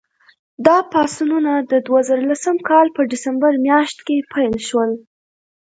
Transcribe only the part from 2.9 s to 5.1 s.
په ډسمبر میاشت کې پیل شول.